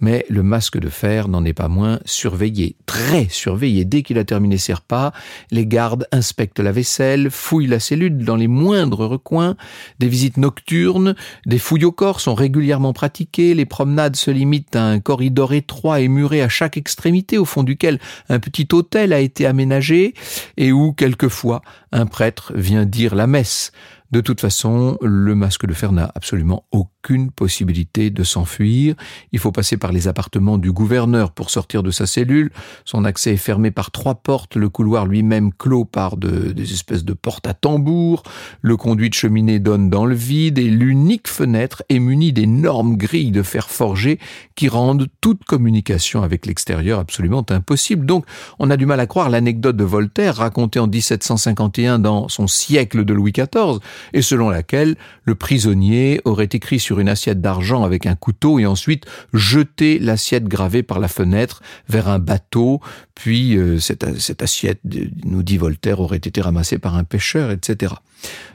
mais 0.00 0.24
le 0.28 0.42
masque 0.42 0.78
de 0.78 0.88
fer 0.88 1.28
n'en 1.28 1.44
est 1.44 1.52
pas 1.52 1.68
moins 1.68 2.00
surveillé, 2.04 2.76
très 2.86 3.28
surveillé. 3.28 3.84
Dès 3.84 4.02
qu'il 4.02 4.18
a 4.18 4.24
terminé 4.24 4.58
ses 4.58 4.74
repas, 4.74 5.12
les 5.50 5.66
gardes 5.66 6.06
inspectent 6.12 6.60
la 6.60 6.72
vaisselle, 6.72 7.30
fouillent 7.30 7.66
la 7.66 7.80
cellule 7.80 8.24
dans 8.24 8.36
les 8.36 8.48
moindres 8.48 9.06
recoins, 9.06 9.56
des 9.98 10.08
visites 10.08 10.36
nocturnes, 10.36 11.14
des 11.46 11.58
fouilles 11.58 11.84
au 11.84 11.92
corps 11.92 12.20
sont 12.20 12.34
régulièrement 12.34 12.92
pratiquées, 12.92 13.54
les 13.54 13.66
promenades 13.66 14.16
se 14.16 14.30
limitent 14.30 14.76
à 14.76 14.84
un 14.84 15.00
corridor 15.00 15.52
étroit 15.52 16.00
et 16.00 16.08
muré 16.08 16.42
à 16.42 16.48
chaque 16.48 16.76
extrémité, 16.76 17.38
au 17.38 17.44
fond 17.44 17.62
duquel 17.62 17.98
un 18.28 18.38
petit 18.38 18.68
hôtel 18.72 19.12
a 19.12 19.20
été 19.20 19.46
aménagé, 19.46 20.14
et 20.56 20.72
où, 20.72 20.92
quelquefois, 20.92 21.62
un 21.92 22.06
prêtre 22.06 22.52
vient 22.54 22.84
dire 22.84 23.14
la 23.14 23.26
messe. 23.26 23.72
De 24.10 24.20
toute 24.20 24.40
façon, 24.40 24.98
le 25.02 25.36
masque 25.36 25.66
de 25.66 25.72
fer 25.72 25.92
n'a 25.92 26.10
absolument 26.16 26.64
aucune 26.72 27.30
possibilité 27.30 28.10
de 28.10 28.24
s'enfuir. 28.24 28.96
Il 29.30 29.38
faut 29.38 29.52
passer 29.52 29.76
par 29.76 29.92
les 29.92 30.08
appartements 30.08 30.58
du 30.58 30.72
gouverneur 30.72 31.30
pour 31.30 31.48
sortir 31.48 31.84
de 31.84 31.92
sa 31.92 32.06
cellule. 32.06 32.50
Son 32.84 33.04
accès 33.04 33.34
est 33.34 33.36
fermé 33.36 33.70
par 33.70 33.92
trois 33.92 34.16
portes, 34.16 34.56
le 34.56 34.68
couloir 34.68 35.06
lui-même 35.06 35.52
clos 35.52 35.84
par 35.84 36.16
des 36.16 36.72
espèces 36.72 37.04
de 37.04 37.12
portes 37.12 37.46
à 37.46 37.54
tambour. 37.54 38.24
Le 38.62 38.76
conduit 38.76 39.10
de 39.10 39.14
cheminée 39.14 39.60
donne 39.60 39.90
dans 39.90 40.06
le 40.06 40.16
vide 40.16 40.58
et 40.58 40.68
l'unique 40.68 41.28
fenêtre 41.28 41.84
est 41.88 42.00
munie 42.00 42.32
d'énormes 42.32 42.96
grilles 42.96 43.30
de 43.30 43.44
fer 43.44 43.70
forgé 43.70 44.18
qui 44.56 44.68
rendent 44.68 45.06
toute 45.20 45.44
communication 45.44 46.24
avec 46.24 46.46
l'extérieur 46.46 46.98
absolument 46.98 47.46
impossible. 47.48 48.06
Donc, 48.06 48.24
on 48.58 48.70
a 48.70 48.76
du 48.76 48.86
mal 48.86 48.98
à 48.98 49.06
croire 49.06 49.30
l'anecdote 49.30 49.76
de 49.76 49.84
Voltaire 49.84 50.36
racontée 50.36 50.80
en 50.80 50.88
1751 50.88 52.00
dans 52.00 52.28
son 52.28 52.48
siècle 52.48 53.04
de 53.04 53.14
Louis 53.14 53.32
XIV 53.32 53.78
et 54.12 54.22
selon 54.22 54.50
laquelle 54.50 54.96
le 55.24 55.34
prisonnier 55.34 56.20
aurait 56.24 56.48
écrit 56.52 56.78
sur 56.78 57.00
une 57.00 57.08
assiette 57.08 57.40
d'argent 57.40 57.84
avec 57.84 58.06
un 58.06 58.14
couteau 58.14 58.58
et 58.58 58.66
ensuite 58.66 59.06
jeté 59.32 59.98
l'assiette 59.98 60.44
gravée 60.44 60.82
par 60.82 60.98
la 60.98 61.08
fenêtre 61.08 61.62
vers 61.88 62.08
un 62.08 62.18
bateau, 62.18 62.80
puis 63.14 63.56
euh, 63.56 63.78
cette, 63.78 64.18
cette 64.18 64.42
assiette, 64.42 64.80
nous 65.24 65.42
dit 65.42 65.56
Voltaire, 65.56 66.00
aurait 66.00 66.16
été 66.16 66.40
ramassée 66.40 66.78
par 66.78 66.96
un 66.96 67.04
pêcheur, 67.04 67.50
etc. 67.50 67.94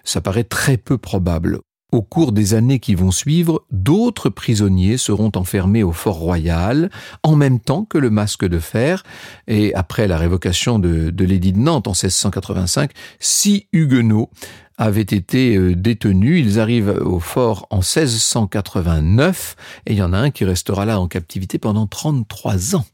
Ça 0.03 0.21
paraît 0.21 0.43
très 0.43 0.77
peu 0.77 0.97
probable. 0.97 1.59
Au 1.95 2.01
cours 2.01 2.33
des 2.33 2.55
années 2.55 2.79
qui 2.79 2.93
vont 2.93 3.11
suivre, 3.11 3.63
d'autres 3.71 4.29
prisonniers 4.29 4.97
seront 4.97 5.31
enfermés 5.35 5.81
au 5.81 5.93
Fort 5.93 6.17
Royal 6.17 6.89
en 7.23 7.37
même 7.37 7.61
temps 7.61 7.85
que 7.85 7.97
le 7.97 8.09
masque 8.09 8.45
de 8.45 8.59
fer. 8.59 9.03
Et 9.47 9.73
après 9.75 10.05
la 10.05 10.17
révocation 10.17 10.77
de, 10.77 11.13
l'édit 11.23 11.53
de 11.53 11.57
Nantes 11.57 11.87
en 11.87 11.91
1685, 11.91 12.91
six 13.21 13.69
huguenots 13.71 14.29
avaient 14.77 15.03
été 15.03 15.55
euh, 15.55 15.73
détenus. 15.73 16.45
Ils 16.45 16.59
arrivent 16.59 16.99
au 17.01 17.21
fort 17.21 17.65
en 17.69 17.77
1689 17.77 19.55
et 19.85 19.93
il 19.93 19.97
y 19.97 20.03
en 20.03 20.11
a 20.11 20.17
un 20.17 20.31
qui 20.31 20.43
restera 20.43 20.83
là 20.83 20.99
en 20.99 21.07
captivité 21.07 21.59
pendant 21.59 21.87
33 21.87 22.75
ans. 22.75 22.85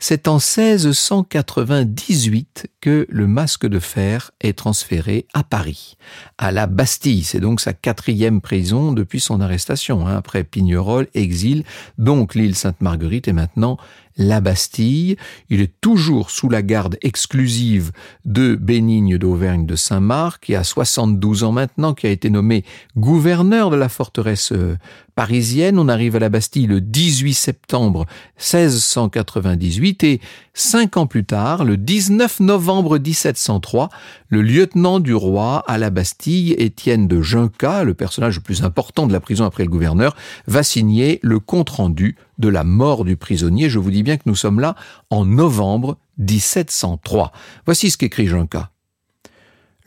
C'est 0.00 0.28
en 0.28 0.36
1698 0.36 2.68
que 2.80 3.04
le 3.10 3.26
masque 3.26 3.66
de 3.66 3.80
fer 3.80 4.30
est 4.40 4.56
transféré 4.56 5.26
à 5.34 5.42
Paris, 5.42 5.96
à 6.38 6.52
la 6.52 6.68
Bastille. 6.68 7.24
C'est 7.24 7.40
donc 7.40 7.60
sa 7.60 7.72
quatrième 7.72 8.40
prison 8.40 8.92
depuis 8.92 9.18
son 9.18 9.40
arrestation, 9.40 10.06
hein, 10.06 10.16
après 10.16 10.44
Pignerol, 10.44 11.08
exil. 11.14 11.64
Donc 11.98 12.36
l'île 12.36 12.54
Sainte-Marguerite 12.54 13.26
est 13.26 13.32
maintenant 13.32 13.76
la 14.18 14.40
Bastille. 14.40 15.16
Il 15.48 15.60
est 15.60 15.80
toujours 15.80 16.30
sous 16.30 16.48
la 16.48 16.62
garde 16.62 16.98
exclusive 17.02 17.92
de 18.24 18.56
Bénigne 18.56 19.16
d'Auvergne 19.16 19.64
de 19.64 19.76
Saint-Marc, 19.76 20.44
qui 20.46 20.54
a 20.54 20.64
72 20.64 21.44
ans 21.44 21.52
maintenant, 21.52 21.94
qui 21.94 22.06
a 22.06 22.10
été 22.10 22.28
nommé 22.28 22.64
gouverneur 22.96 23.70
de 23.70 23.76
la 23.76 23.88
forteresse 23.88 24.52
euh, 24.52 24.76
parisienne. 25.14 25.78
On 25.78 25.88
arrive 25.88 26.16
à 26.16 26.18
la 26.18 26.28
Bastille 26.28 26.66
le 26.66 26.80
18 26.80 27.34
septembre 27.34 28.06
1698 28.36 30.04
et 30.04 30.20
cinq 30.54 30.96
ans 30.96 31.06
plus 31.06 31.24
tard, 31.24 31.64
le 31.64 31.76
19 31.76 32.40
novembre 32.40 32.98
1703, 32.98 33.88
le 34.28 34.42
lieutenant 34.42 35.00
du 35.00 35.14
roi 35.14 35.64
à 35.66 35.78
la 35.78 35.90
Bastille, 35.90 36.52
Étienne 36.52 37.08
de 37.08 37.22
Junca, 37.22 37.84
le 37.84 37.94
personnage 37.94 38.36
le 38.36 38.42
plus 38.42 38.62
important 38.62 39.06
de 39.06 39.12
la 39.12 39.20
prison 39.20 39.44
après 39.44 39.64
le 39.64 39.70
gouverneur, 39.70 40.16
va 40.46 40.62
signer 40.62 41.20
le 41.22 41.38
compte-rendu 41.38 42.16
de 42.38 42.48
la 42.48 42.64
mort 42.64 43.04
du 43.04 43.16
prisonnier. 43.16 43.68
Je 43.68 43.78
vous 43.78 43.90
dis 43.90 44.02
bien 44.02 44.16
que 44.16 44.24
nous 44.26 44.36
sommes 44.36 44.60
là 44.60 44.74
en 45.10 45.24
novembre 45.24 45.98
1703. 46.18 47.32
Voici 47.66 47.90
ce 47.90 47.98
qu'écrit 47.98 48.26
Junca. 48.26 48.70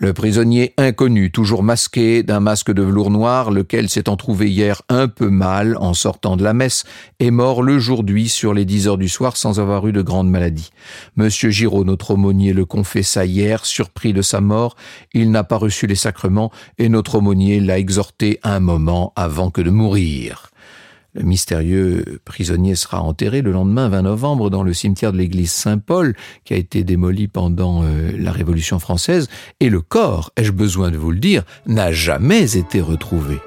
Le 0.01 0.13
prisonnier 0.13 0.73
inconnu, 0.79 1.29
toujours 1.29 1.61
masqué 1.61 2.23
d'un 2.23 2.39
masque 2.39 2.71
de 2.71 2.81
velours 2.81 3.11
noir, 3.11 3.51
lequel 3.51 3.87
s'étant 3.87 4.17
trouvé 4.17 4.49
hier 4.49 4.81
un 4.89 5.07
peu 5.07 5.29
mal 5.29 5.77
en 5.77 5.93
sortant 5.93 6.37
de 6.37 6.43
la 6.43 6.55
messe, 6.55 6.85
est 7.19 7.29
mort 7.29 7.61
le 7.61 7.77
jour 7.77 8.03
d'huit 8.03 8.27
sur 8.27 8.55
les 8.55 8.65
dix 8.65 8.87
heures 8.87 8.97
du 8.97 9.07
soir 9.07 9.37
sans 9.37 9.59
avoir 9.59 9.87
eu 9.87 9.91
de 9.91 10.01
grande 10.01 10.27
maladie. 10.27 10.71
Monsieur 11.17 11.51
Giraud, 11.51 11.83
notre 11.83 12.15
aumônier, 12.15 12.51
le 12.51 12.65
confessa 12.65 13.25
hier, 13.25 13.63
surpris 13.63 14.11
de 14.11 14.23
sa 14.23 14.41
mort. 14.41 14.75
Il 15.13 15.29
n'a 15.29 15.43
pas 15.43 15.57
reçu 15.57 15.85
les 15.85 15.93
sacrements 15.93 16.51
et 16.79 16.89
notre 16.89 17.13
aumônier 17.13 17.59
l'a 17.59 17.77
exhorté 17.77 18.39
un 18.41 18.59
moment 18.59 19.13
avant 19.15 19.51
que 19.51 19.61
de 19.61 19.69
mourir. 19.69 20.49
Le 21.13 21.23
mystérieux 21.23 22.21
prisonnier 22.23 22.75
sera 22.75 23.01
enterré 23.01 23.41
le 23.41 23.51
lendemain 23.51 23.89
20 23.89 24.03
novembre 24.03 24.49
dans 24.49 24.63
le 24.63 24.73
cimetière 24.73 25.11
de 25.11 25.17
l'église 25.17 25.51
Saint-Paul 25.51 26.15
qui 26.45 26.53
a 26.53 26.57
été 26.57 26.83
démoli 26.83 27.27
pendant 27.27 27.83
euh, 27.83 28.11
la 28.17 28.31
Révolution 28.31 28.79
française 28.79 29.27
et 29.59 29.69
le 29.69 29.81
corps, 29.81 30.31
ai-je 30.37 30.51
besoin 30.51 30.89
de 30.89 30.97
vous 30.97 31.11
le 31.11 31.19
dire, 31.19 31.43
n'a 31.67 31.91
jamais 31.91 32.55
été 32.57 32.79
retrouvé. 32.79 33.39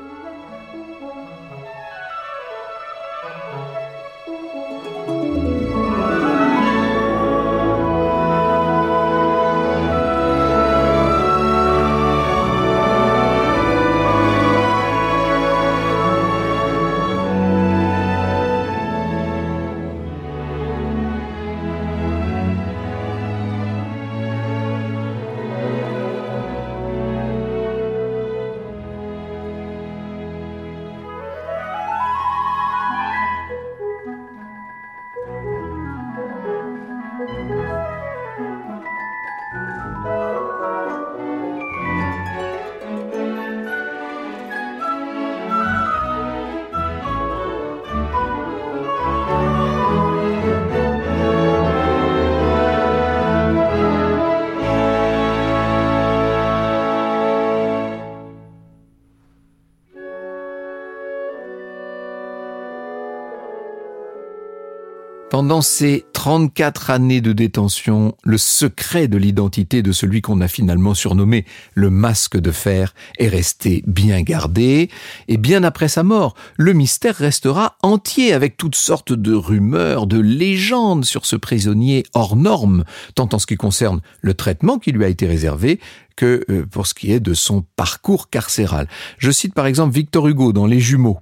Pendant 65.34 65.62
ces 65.62 66.04
34 66.12 66.90
années 66.90 67.20
de 67.20 67.32
détention, 67.32 68.14
le 68.22 68.38
secret 68.38 69.08
de 69.08 69.16
l'identité 69.16 69.82
de 69.82 69.90
celui 69.90 70.22
qu'on 70.22 70.40
a 70.40 70.46
finalement 70.46 70.94
surnommé 70.94 71.44
le 71.74 71.90
masque 71.90 72.38
de 72.38 72.52
fer 72.52 72.94
est 73.18 73.26
resté 73.26 73.82
bien 73.88 74.22
gardé, 74.22 74.90
et 75.26 75.36
bien 75.36 75.64
après 75.64 75.88
sa 75.88 76.04
mort, 76.04 76.36
le 76.56 76.72
mystère 76.72 77.16
restera 77.16 77.78
entier 77.82 78.32
avec 78.32 78.56
toutes 78.56 78.76
sortes 78.76 79.12
de 79.12 79.34
rumeurs, 79.34 80.06
de 80.06 80.20
légendes 80.20 81.04
sur 81.04 81.26
ce 81.26 81.34
prisonnier 81.34 82.04
hors 82.14 82.36
norme, 82.36 82.84
tant 83.16 83.28
en 83.32 83.40
ce 83.40 83.46
qui 83.46 83.56
concerne 83.56 84.02
le 84.20 84.34
traitement 84.34 84.78
qui 84.78 84.92
lui 84.92 85.04
a 85.04 85.08
été 85.08 85.26
réservé 85.26 85.80
que 86.14 86.44
euh, 86.48 86.64
pour 86.64 86.86
ce 86.86 86.94
qui 86.94 87.10
est 87.10 87.18
de 87.18 87.34
son 87.34 87.64
parcours 87.74 88.30
carcéral. 88.30 88.86
Je 89.18 89.32
cite 89.32 89.52
par 89.52 89.66
exemple 89.66 89.92
Victor 89.92 90.28
Hugo 90.28 90.52
dans 90.52 90.66
Les 90.66 90.78
Jumeaux 90.78 91.18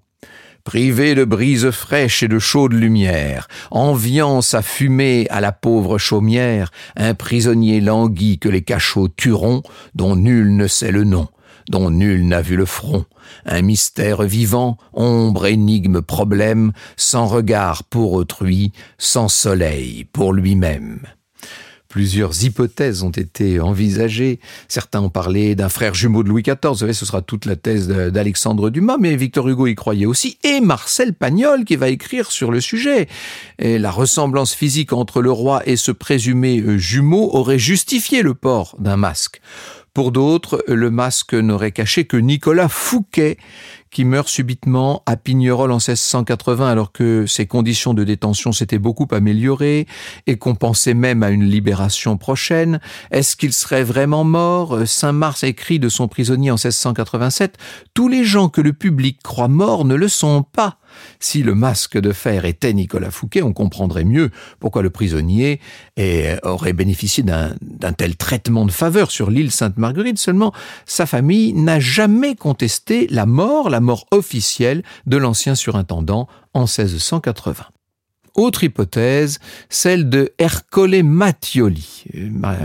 privé 0.64 1.14
de 1.14 1.25
brise 1.25 1.71
fraîche 1.71 2.23
et 2.23 2.28
de 2.28 2.38
chaude 2.38 2.73
lumière, 2.73 3.49
enviant 3.71 4.40
sa 4.40 4.62
fumée 4.62 5.26
à 5.31 5.40
la 5.40 5.52
pauvre 5.52 5.99
chaumière, 5.99 6.71
un 6.97 7.14
prisonnier 7.14 7.81
languit 7.81 8.38
que 8.38 8.49
les 8.49 8.62
cachots 8.62 9.09
tueront, 9.09 9.62
dont 9.95 10.16
nul 10.16 10.57
ne 10.57 10.66
sait 10.66 10.92
le 10.92 11.04
nom, 11.04 11.28
dont 11.69 11.90
nul 11.90 12.26
n'a 12.26 12.42
vu 12.42 12.57
le 12.57 12.66
front, 12.66 13.04
un 13.47 13.62
mystère 13.62 14.23
vivant, 14.23 14.78
ombre, 14.92 15.47
énigme, 15.47 16.02
problème, 16.02 16.73
sans 16.97 17.26
regard 17.26 17.85
pour 17.85 18.12
autrui, 18.12 18.73
sans 18.99 19.28
soleil 19.28 20.04
pour 20.12 20.33
lui-même. 20.33 21.00
Plusieurs 21.92 22.42
hypothèses 22.42 23.02
ont 23.02 23.11
été 23.11 23.61
envisagées. 23.61 24.40
Certains 24.66 25.02
ont 25.02 25.11
parlé 25.11 25.54
d'un 25.54 25.68
frère 25.68 25.92
jumeau 25.92 26.22
de 26.22 26.30
Louis 26.30 26.40
XIV. 26.40 26.56
Vous 26.64 26.75
savez, 26.76 26.94
ce 26.94 27.04
sera 27.04 27.20
toute 27.20 27.44
la 27.44 27.54
thèse 27.54 27.87
d'Alexandre 27.87 28.70
Dumas, 28.70 28.96
mais 28.99 29.14
Victor 29.14 29.46
Hugo 29.46 29.66
y 29.66 29.75
croyait 29.75 30.06
aussi. 30.06 30.38
Et 30.42 30.62
Marcel 30.62 31.12
Pagnol 31.12 31.66
qui 31.66 31.76
va 31.76 31.90
écrire 31.90 32.32
sur 32.32 32.50
le 32.50 32.62
sujet. 32.62 33.08
Et 33.58 33.78
la 33.78 33.90
ressemblance 33.90 34.54
physique 34.54 34.94
entre 34.94 35.20
le 35.20 35.30
roi 35.30 35.61
et 35.66 35.76
ce 35.76 35.92
présumé 35.92 36.62
euh, 36.62 36.78
jumeau 36.78 37.28
aurait 37.34 37.58
justifié 37.58 38.22
le 38.22 38.32
port 38.32 38.75
d'un 38.78 38.96
masque. 38.96 39.42
Pour 39.92 40.12
d'autres, 40.12 40.64
le 40.68 40.90
masque 40.90 41.34
n'aurait 41.34 41.72
caché 41.72 42.06
que 42.06 42.16
Nicolas 42.16 42.70
Fouquet, 42.70 43.37
qui 43.92 44.04
meurt 44.06 44.28
subitement 44.28 45.02
à 45.06 45.16
Pignerol 45.16 45.70
en 45.70 45.76
1680 45.76 46.68
alors 46.68 46.92
que 46.92 47.26
ses 47.26 47.46
conditions 47.46 47.92
de 47.94 48.04
détention 48.04 48.50
s'étaient 48.50 48.78
beaucoup 48.78 49.06
améliorées 49.11 49.87
et 50.26 50.37
qu'on 50.38 50.54
pensait 50.54 50.94
même 50.94 51.22
à 51.22 51.30
une 51.30 51.44
libération 51.44 52.16
prochaine. 52.16 52.80
Est-ce 53.11 53.37
qu'il 53.37 53.52
serait 53.52 53.84
vraiment 53.84 54.25
mort? 54.25 54.87
Saint-Mars 54.87 55.44
écrit 55.44 55.78
de 55.78 55.90
son 55.90 56.08
prisonnier 56.08 56.50
en 56.50 56.54
1687 56.54 57.58
Tous 57.92 58.08
les 58.08 58.25
gens 58.25 58.49
que 58.49 58.62
le 58.62 58.72
public 58.72 59.20
croit 59.22 59.49
morts 59.49 59.84
ne 59.84 59.94
le 59.94 60.08
sont 60.08 60.42
pas. 60.42 60.78
Si 61.20 61.42
le 61.42 61.54
masque 61.54 61.99
de 61.99 62.12
fer 62.12 62.44
était 62.44 62.72
Nicolas 62.75 63.11
Fouquet, 63.11 63.42
on 63.42 63.54
comprendrait 63.54 64.04
mieux 64.04 64.30
pourquoi 64.61 64.82
le 64.82 64.90
prisonnier 64.90 65.61
aurait 66.42 66.72
bénéficié 66.75 67.22
d'un 67.22 67.92
tel 67.96 68.16
traitement 68.16 68.66
de 68.66 68.70
faveur 68.70 69.11
sur 69.11 69.30
l'île 69.30 69.50
Sainte-Marguerite. 69.50 70.18
Seulement, 70.18 70.52
sa 70.84 71.06
famille 71.06 71.54
n'a 71.54 71.80
jamais 71.80 72.34
contesté 72.34 73.06
la 73.11 73.25
mort, 73.25 73.70
mort 73.82 74.06
officielle 74.10 74.82
de 75.06 75.16
l'ancien 75.16 75.54
surintendant 75.54 76.28
en 76.54 76.62
1680. 76.62 77.66
Autre 78.35 78.64
hypothèse, 78.64 79.40
celle 79.68 80.09
de 80.09 80.33
Ercole 80.38 81.03
Mattioli. 81.03 82.05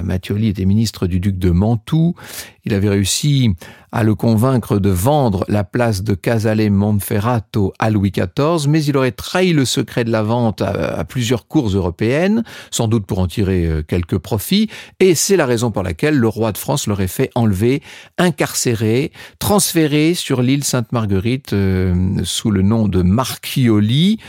Mattioli 0.03 0.47
était 0.47 0.65
ministre 0.65 1.07
du 1.07 1.19
duc 1.19 1.37
de 1.37 1.49
Mantoue. 1.49 2.15
Il 2.63 2.73
avait 2.73 2.89
réussi 2.89 3.51
à 3.91 4.03
le 4.03 4.15
convaincre 4.15 4.79
de 4.79 4.89
vendre 4.89 5.43
la 5.49 5.63
place 5.63 6.03
de 6.03 6.13
Casale 6.13 6.69
Monferrato 6.69 7.73
à 7.79 7.89
Louis 7.89 8.11
XIV, 8.11 8.67
mais 8.69 8.83
il 8.83 8.95
aurait 8.95 9.11
trahi 9.11 9.53
le 9.53 9.65
secret 9.65 10.03
de 10.03 10.11
la 10.11 10.23
vente 10.23 10.61
à, 10.61 11.03
plusieurs 11.03 11.47
cours 11.47 11.69
européennes, 11.69 12.43
sans 12.71 12.87
doute 12.87 13.05
pour 13.05 13.19
en 13.19 13.27
tirer 13.27 13.65
euh, 13.65 13.83
quelques 13.83 14.17
profits, 14.17 14.69
et 14.99 15.15
c'est 15.15 15.37
la 15.37 15.45
raison 15.45 15.71
pour 15.71 15.83
laquelle 15.83 16.15
le 16.15 16.27
roi 16.27 16.51
de 16.51 16.57
France 16.57 16.87
l'aurait 16.87 17.07
fait 17.07 17.29
enlever, 17.35 17.81
incarcérer, 18.17 19.11
transférer 19.39 20.13
sur 20.13 20.41
l'île 20.41 20.63
Sainte-Marguerite 20.63 21.53
euh, 21.53 22.21
sous 22.23 22.51
le 22.51 22.61
nom 22.61 22.87
de 22.87 23.01
Marchioli, 23.01 24.19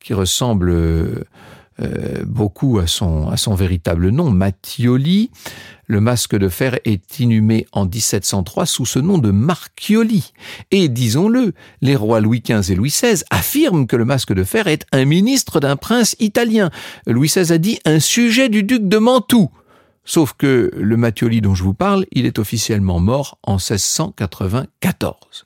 qui 0.00 0.14
ressemble 0.14 0.70
euh, 1.80 2.24
beaucoup 2.26 2.80
à 2.80 2.88
son, 2.88 3.28
à 3.28 3.36
son 3.36 3.54
véritable 3.54 4.08
nom, 4.10 4.30
Mattioli. 4.30 5.30
Le 5.86 6.00
masque 6.00 6.36
de 6.36 6.48
fer 6.48 6.78
est 6.84 7.20
inhumé 7.20 7.66
en 7.70 7.86
1703 7.86 8.66
sous 8.66 8.84
ce 8.84 8.98
nom 8.98 9.18
de 9.18 9.30
Marchioli. 9.30 10.32
Et 10.72 10.88
disons-le, 10.88 11.52
les 11.80 11.94
rois 11.94 12.20
Louis 12.20 12.42
XV 12.44 12.72
et 12.72 12.74
Louis 12.74 12.90
XVI 12.90 13.22
affirment 13.30 13.86
que 13.86 13.94
le 13.94 14.04
masque 14.04 14.32
de 14.32 14.42
fer 14.42 14.66
est 14.66 14.86
un 14.90 15.04
ministre 15.04 15.60
d'un 15.60 15.76
prince 15.76 16.16
italien. 16.18 16.70
Louis 17.06 17.28
XVI 17.28 17.52
a 17.52 17.58
dit 17.58 17.78
un 17.84 18.00
sujet 18.00 18.48
du 18.48 18.64
duc 18.64 18.88
de 18.88 18.98
Mantoue. 18.98 19.50
Sauf 20.04 20.32
que 20.36 20.72
le 20.74 20.96
Mattioli 20.96 21.40
dont 21.40 21.54
je 21.54 21.62
vous 21.62 21.74
parle, 21.74 22.06
il 22.10 22.26
est 22.26 22.40
officiellement 22.40 22.98
mort 22.98 23.38
en 23.44 23.54
1694. 23.56 25.44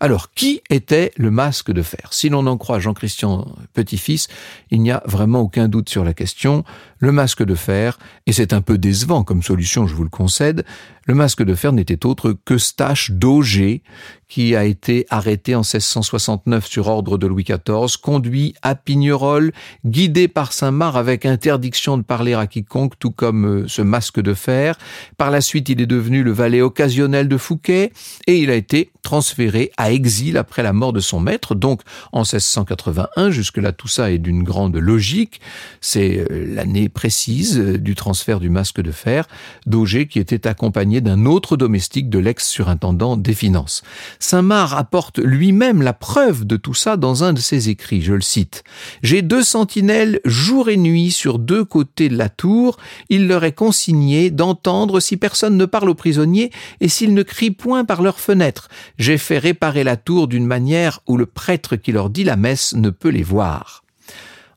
Alors, 0.00 0.32
qui 0.32 0.62
était 0.70 1.10
le 1.16 1.30
masque 1.30 1.72
de 1.72 1.82
fer? 1.82 2.08
Si 2.12 2.28
l'on 2.28 2.46
en 2.46 2.56
croit 2.56 2.78
Jean-Christian 2.78 3.48
Petit-Fils, 3.74 4.28
il 4.70 4.80
n'y 4.80 4.92
a 4.92 5.02
vraiment 5.06 5.40
aucun 5.40 5.66
doute 5.68 5.88
sur 5.88 6.04
la 6.04 6.14
question. 6.14 6.64
Le 7.00 7.12
masque 7.12 7.44
de 7.44 7.54
fer, 7.54 7.98
et 8.26 8.32
c'est 8.32 8.52
un 8.52 8.60
peu 8.60 8.78
décevant 8.78 9.22
comme 9.24 9.42
solution, 9.42 9.86
je 9.86 9.94
vous 9.94 10.04
le 10.04 10.10
concède, 10.10 10.64
le 11.08 11.14
masque 11.14 11.42
de 11.42 11.54
fer 11.54 11.72
n'était 11.72 12.04
autre 12.04 12.36
que 12.44 12.58
Stache 12.58 13.12
d'Auger, 13.12 13.82
qui 14.28 14.54
a 14.54 14.66
été 14.66 15.06
arrêté 15.08 15.54
en 15.54 15.60
1669 15.60 16.66
sur 16.66 16.86
ordre 16.86 17.16
de 17.16 17.26
Louis 17.26 17.44
XIV, 17.44 17.96
conduit 18.02 18.54
à 18.60 18.74
Pignerol, 18.74 19.52
guidé 19.86 20.28
par 20.28 20.52
Saint-Marc 20.52 20.96
avec 20.96 21.24
interdiction 21.24 21.96
de 21.96 22.02
parler 22.02 22.34
à 22.34 22.46
quiconque, 22.46 22.98
tout 22.98 23.10
comme 23.10 23.62
euh, 23.62 23.68
ce 23.68 23.80
masque 23.80 24.20
de 24.20 24.34
fer. 24.34 24.76
Par 25.16 25.30
la 25.30 25.40
suite, 25.40 25.70
il 25.70 25.80
est 25.80 25.86
devenu 25.86 26.22
le 26.22 26.30
valet 26.30 26.60
occasionnel 26.60 27.26
de 27.26 27.38
Fouquet 27.38 27.90
et 28.26 28.36
il 28.36 28.50
a 28.50 28.54
été 28.54 28.90
transféré 29.02 29.70
à 29.78 29.90
exil 29.90 30.36
après 30.36 30.62
la 30.62 30.74
mort 30.74 30.92
de 30.92 31.00
son 31.00 31.20
maître, 31.20 31.54
donc 31.54 31.80
en 32.12 32.20
1681. 32.20 33.30
Jusque-là, 33.30 33.72
tout 33.72 33.88
ça 33.88 34.10
est 34.10 34.18
d'une 34.18 34.42
grande 34.42 34.76
logique. 34.76 35.40
C'est 35.80 36.26
euh, 36.30 36.44
précise 36.88 37.58
euh, 37.58 37.78
du 37.78 37.94
transfert 37.94 38.40
du 38.40 38.50
masque 38.50 38.80
de 38.80 38.90
fer 38.90 39.26
d'Auger 39.66 40.06
qui 40.06 40.18
était 40.18 40.46
accompagné 40.46 41.00
d'un 41.00 41.26
autre 41.26 41.56
domestique 41.56 42.08
de 42.10 42.18
l'ex-surintendant 42.18 43.16
des 43.16 43.34
finances. 43.34 43.82
Saint-Marc 44.18 44.78
apporte 44.78 45.18
lui-même 45.18 45.82
la 45.82 45.92
preuve 45.92 46.46
de 46.46 46.56
tout 46.56 46.74
ça 46.74 46.96
dans 46.96 47.24
un 47.24 47.32
de 47.32 47.40
ses 47.40 47.68
écrits, 47.68 48.02
je 48.02 48.14
le 48.14 48.20
cite. 48.20 48.64
J'ai 49.02 49.22
deux 49.22 49.42
sentinelles 49.42 50.20
jour 50.24 50.68
et 50.68 50.76
nuit 50.76 51.10
sur 51.10 51.38
deux 51.38 51.64
côtés 51.64 52.08
de 52.08 52.16
la 52.16 52.28
tour, 52.28 52.76
il 53.08 53.28
leur 53.28 53.44
est 53.44 53.52
consigné 53.52 54.30
d'entendre 54.30 55.00
si 55.00 55.16
personne 55.16 55.56
ne 55.56 55.66
parle 55.66 55.90
aux 55.90 55.94
prisonniers 55.94 56.50
et 56.80 56.88
s'ils 56.88 57.14
ne 57.14 57.22
crient 57.22 57.50
point 57.50 57.84
par 57.84 58.02
leurs 58.02 58.20
fenêtres. 58.20 58.68
J'ai 58.98 59.18
fait 59.18 59.38
réparer 59.38 59.84
la 59.84 59.96
tour 59.96 60.28
d'une 60.28 60.46
manière 60.46 61.00
où 61.06 61.16
le 61.16 61.26
prêtre 61.26 61.76
qui 61.76 61.92
leur 61.92 62.10
dit 62.10 62.24
la 62.24 62.36
messe 62.36 62.74
ne 62.74 62.90
peut 62.90 63.10
les 63.10 63.22
voir. 63.22 63.82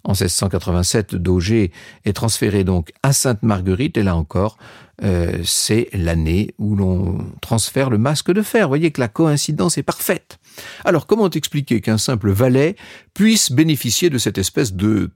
En 0.04 0.12
1687, 0.12 1.16
Dauger 1.16 1.72
est 2.06 2.14
transféré 2.14 2.64
donc 2.64 2.92
à 3.04 3.14
Sainte-Marguerite 3.14 3.98
et 3.98 4.04
là 4.04 4.16
encore, 4.16 4.58
euh, 5.04 5.40
c'est 5.44 5.90
l'année 5.94 6.54
où 6.60 6.76
l'on 6.76 7.20
transfère 7.42 7.90
le 7.90 7.98
masque 7.98 8.32
de 8.32 8.42
fer. 8.42 8.64
Vous 8.64 8.72
voyez 8.72 8.92
que 8.92 9.02
la 9.02 9.08
coïncidence 9.08 9.78
est 9.78 9.84
parfaite. 9.84 10.40
Alors 10.86 11.08
comment 11.08 11.30
expliquer 11.30 11.82
qu'un 11.82 11.98
simple 11.98 12.32
valet 12.32 12.76
puisse 13.14 13.52
bénéficier 13.52 14.10
de 14.10 14.18
cette 14.18 14.38
espèce 14.38 14.74
de 14.74 15.10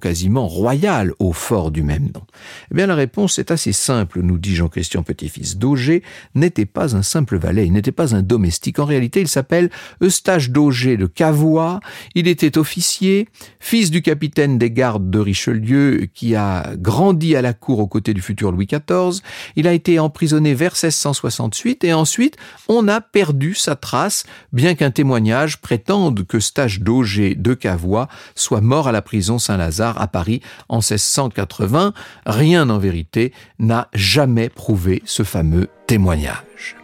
quasiment 0.00 0.48
royal 0.48 1.12
au 1.18 1.32
fort 1.32 1.70
du 1.70 1.82
même 1.82 2.10
nom 2.14 2.22
Eh 2.70 2.74
bien 2.74 2.86
la 2.86 2.94
réponse 2.94 3.38
est 3.38 3.50
assez 3.50 3.72
simple, 3.72 4.20
nous 4.22 4.38
dit 4.38 4.54
Jean-Christian 4.54 5.02
Petit-Fils. 5.02 5.56
Dauger 5.58 6.02
n'était 6.34 6.66
pas 6.66 6.96
un 6.96 7.02
simple 7.02 7.38
valet, 7.38 7.66
il 7.66 7.72
n'était 7.72 7.92
pas 7.92 8.14
un 8.14 8.22
domestique. 8.22 8.78
En 8.78 8.84
réalité, 8.84 9.20
il 9.20 9.28
s'appelle 9.28 9.70
Eustache 10.02 10.50
Dauger 10.50 10.96
de 10.96 11.06
Cavois. 11.06 11.80
Il 12.14 12.28
était 12.28 12.58
officier, 12.58 13.28
fils 13.58 13.90
du 13.90 14.02
capitaine 14.02 14.58
des 14.58 14.70
gardes 14.70 15.10
de 15.10 15.18
Richelieu 15.18 16.08
qui 16.12 16.34
a 16.34 16.74
grandi 16.76 17.36
à 17.36 17.42
la 17.42 17.52
cour 17.52 17.80
aux 17.80 17.86
côtés 17.86 18.14
du 18.14 18.20
futur 18.20 18.52
Louis 18.52 18.66
XIV. 18.66 19.22
Il 19.56 19.66
a 19.66 19.72
été 19.72 19.98
emprisonné 19.98 20.54
vers 20.54 20.72
1668 20.72 21.84
et 21.84 21.92
ensuite 21.92 22.36
on 22.68 22.88
a 22.88 23.00
perdu 23.00 23.54
sa 23.54 23.76
trace 23.76 24.24
bien 24.52 24.74
qu'un 24.74 24.90
témoignage 24.90 25.60
prétende 25.60 26.26
que 26.26 26.40
Stage 26.40 26.80
d'Auger 26.80 27.34
de 27.34 27.54
Cavois 27.54 28.08
soit 28.34 28.60
mort 28.60 28.88
à 28.88 28.92
la 28.92 29.02
prison 29.02 29.38
Saint-Lazare 29.50 30.00
à 30.00 30.06
Paris 30.06 30.40
en 30.68 30.78
1680. 30.78 31.92
Rien 32.26 32.70
en 32.70 32.78
vérité 32.78 33.32
n'a 33.58 33.88
jamais 33.94 34.48
prouvé 34.48 35.02
ce 35.04 35.24
fameux 35.24 35.68
témoignage. 35.86 36.76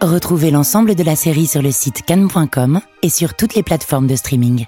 Retrouvez 0.00 0.50
l'ensemble 0.50 0.94
de 0.94 1.02
la 1.02 1.16
série 1.16 1.46
sur 1.46 1.60
le 1.60 1.72
site 1.72 2.02
cannes.com 2.06 2.80
et 3.02 3.08
sur 3.10 3.34
toutes 3.34 3.54
les 3.54 3.62
plateformes 3.62 4.06
de 4.06 4.16
streaming. 4.16 4.64